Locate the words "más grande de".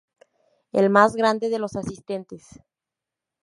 0.89-1.59